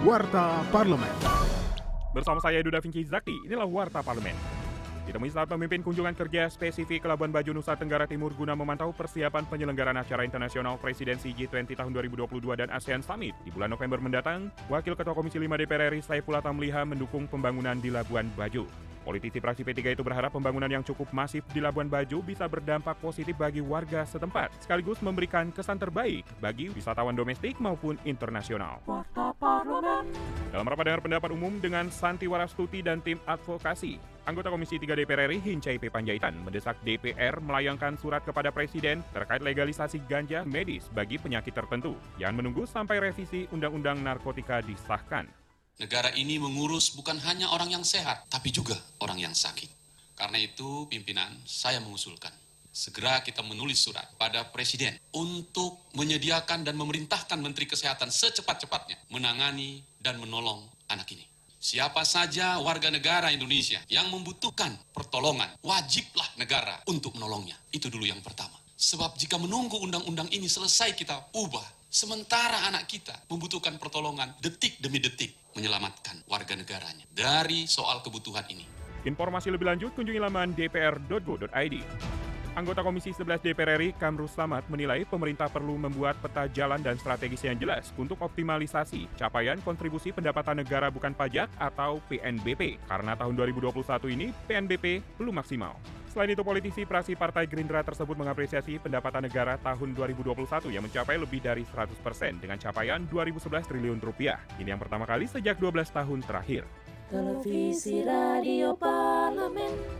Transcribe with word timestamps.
Warta 0.00 0.64
Parlemen. 0.72 1.12
Bersama 2.16 2.40
saya 2.40 2.64
Duda 2.64 2.80
Vinci 2.80 3.04
Zakti, 3.04 3.36
inilah 3.44 3.68
Warta 3.68 4.00
Parlemen. 4.00 4.32
Ditemui 5.04 5.28
saat 5.28 5.44
memimpin 5.52 5.84
kunjungan 5.84 6.16
kerja 6.16 6.48
spesifik 6.48 7.04
Labuan 7.04 7.28
Bajo, 7.28 7.52
Nusa 7.52 7.76
Tenggara 7.76 8.08
Timur 8.08 8.32
guna 8.32 8.56
memantau 8.56 8.96
persiapan 8.96 9.44
penyelenggaraan 9.44 10.00
acara 10.00 10.24
internasional 10.24 10.80
presidensi 10.80 11.36
G20 11.36 11.76
tahun 11.76 11.92
2022 11.92 12.32
dan 12.56 12.72
ASEAN 12.72 13.04
Summit 13.04 13.36
di 13.44 13.52
bulan 13.52 13.76
November 13.76 14.00
mendatang, 14.00 14.48
Wakil 14.72 14.96
Ketua 14.96 15.12
Komisi 15.12 15.36
5 15.36 15.44
DPR 15.60 15.92
RI 15.92 16.00
Saifullah 16.00 16.40
Tamliha 16.40 16.88
mendukung 16.88 17.28
pembangunan 17.28 17.76
di 17.76 17.92
Labuan 17.92 18.24
Bajo. 18.32 18.64
Politisi 19.04 19.36
fraksi 19.36 19.68
P3 19.68 20.00
itu 20.00 20.00
berharap 20.00 20.32
pembangunan 20.32 20.80
yang 20.80 20.80
cukup 20.80 21.12
masif 21.12 21.44
di 21.52 21.60
Labuan 21.60 21.92
Bajo 21.92 22.24
bisa 22.24 22.48
berdampak 22.48 22.96
positif 23.04 23.36
bagi 23.36 23.60
warga 23.60 24.08
setempat, 24.08 24.64
sekaligus 24.64 25.04
memberikan 25.04 25.52
kesan 25.52 25.76
terbaik 25.76 26.24
bagi 26.40 26.72
wisatawan 26.72 27.12
domestik 27.12 27.60
maupun 27.60 28.00
internasional. 28.08 28.80
Dalam 30.50 30.66
rapat 30.66 30.84
dengar 30.90 31.00
pendapat 31.00 31.30
umum 31.30 31.62
dengan 31.62 31.86
Santi 31.94 32.26
Warastuti 32.26 32.82
dan 32.82 32.98
tim 33.00 33.16
advokasi, 33.22 34.02
anggota 34.26 34.50
Komisi 34.50 34.82
3 34.82 34.98
DPR 34.98 35.30
RI 35.30 35.38
Hincai 35.38 35.78
P. 35.78 35.88
Panjaitan 35.88 36.34
mendesak 36.42 36.74
DPR 36.82 37.38
melayangkan 37.38 37.94
surat 37.94 38.20
kepada 38.26 38.50
Presiden 38.50 39.00
terkait 39.14 39.40
legalisasi 39.40 40.02
ganja 40.10 40.42
medis 40.42 40.90
bagi 40.90 41.22
penyakit 41.22 41.54
tertentu 41.54 41.94
yang 42.18 42.34
menunggu 42.34 42.66
sampai 42.66 42.98
revisi 42.98 43.46
Undang-Undang 43.54 44.02
Narkotika 44.02 44.58
disahkan. 44.60 45.30
Negara 45.78 46.12
ini 46.18 46.36
mengurus 46.36 46.92
bukan 46.92 47.16
hanya 47.24 47.48
orang 47.54 47.72
yang 47.72 47.84
sehat, 47.86 48.28
tapi 48.28 48.52
juga 48.52 48.76
orang 49.00 49.22
yang 49.22 49.32
sakit. 49.32 49.70
Karena 50.18 50.36
itu, 50.36 50.84
pimpinan, 50.90 51.32
saya 51.48 51.80
mengusulkan 51.80 52.39
segera 52.70 53.20
kita 53.20 53.42
menulis 53.42 53.82
surat 53.82 54.06
pada 54.16 54.46
Presiden 54.48 54.94
untuk 55.14 55.90
menyediakan 55.98 56.62
dan 56.62 56.78
memerintahkan 56.78 57.38
Menteri 57.42 57.66
Kesehatan 57.66 58.08
secepat-cepatnya 58.08 59.10
menangani 59.10 59.82
dan 59.98 60.22
menolong 60.22 60.64
anak 60.90 61.10
ini. 61.12 61.26
Siapa 61.60 62.08
saja 62.08 62.56
warga 62.56 62.88
negara 62.88 63.28
Indonesia 63.28 63.84
yang 63.92 64.08
membutuhkan 64.08 64.72
pertolongan, 64.96 65.52
wajiblah 65.60 66.24
negara 66.40 66.80
untuk 66.88 67.12
menolongnya. 67.20 67.52
Itu 67.68 67.92
dulu 67.92 68.08
yang 68.08 68.24
pertama. 68.24 68.56
Sebab 68.80 69.20
jika 69.20 69.36
menunggu 69.36 69.76
undang-undang 69.76 70.32
ini 70.32 70.48
selesai 70.48 70.96
kita 70.96 71.36
ubah, 71.36 71.84
sementara 71.92 72.64
anak 72.64 72.88
kita 72.88 73.12
membutuhkan 73.28 73.76
pertolongan 73.76 74.32
detik 74.40 74.80
demi 74.80 75.04
detik 75.04 75.36
menyelamatkan 75.52 76.24
warga 76.32 76.56
negaranya 76.56 77.04
dari 77.12 77.68
soal 77.68 78.00
kebutuhan 78.00 78.48
ini. 78.48 78.64
Informasi 79.04 79.52
lebih 79.52 79.68
lanjut 79.68 79.92
kunjungi 79.92 80.20
laman 80.20 80.56
dpr.go.id. 80.56 81.76
Anggota 82.50 82.82
Komisi 82.82 83.14
11 83.14 83.46
DPR 83.46 83.78
RI 83.78 83.94
Kamru 83.94 84.26
Samad 84.26 84.66
menilai 84.66 85.06
pemerintah 85.06 85.46
perlu 85.46 85.78
membuat 85.78 86.18
peta 86.18 86.50
jalan 86.50 86.82
dan 86.82 86.98
strategis 86.98 87.46
yang 87.46 87.54
jelas 87.54 87.94
untuk 87.94 88.18
optimalisasi 88.18 89.06
capaian 89.14 89.54
kontribusi 89.62 90.10
pendapatan 90.10 90.58
negara 90.58 90.90
bukan 90.90 91.14
pajak 91.14 91.46
atau 91.54 92.02
PNBP 92.10 92.82
karena 92.90 93.14
tahun 93.14 93.38
2021 93.38 93.86
ini 94.18 94.34
PNBP 94.50 94.98
belum 95.22 95.38
maksimal. 95.38 95.78
Selain 96.10 96.34
itu, 96.34 96.42
politisi 96.42 96.82
praksi 96.82 97.14
Partai 97.14 97.46
Gerindra 97.46 97.86
tersebut 97.86 98.18
mengapresiasi 98.18 98.82
pendapatan 98.82 99.30
negara 99.30 99.54
tahun 99.62 99.94
2021 99.94 100.74
yang 100.74 100.82
mencapai 100.82 101.22
lebih 101.22 101.38
dari 101.38 101.62
100% 101.62 102.02
dengan 102.42 102.58
capaian 102.58 102.98
2011 103.06 103.70
triliun 103.70 104.02
rupiah. 104.02 104.42
Ini 104.58 104.74
yang 104.74 104.82
pertama 104.82 105.06
kali 105.06 105.30
sejak 105.30 105.54
12 105.62 105.86
tahun 105.94 106.18
terakhir. 106.26 106.66
Televisi 107.14 108.02
Radio 108.02 108.74
Parlemen. 108.74 109.99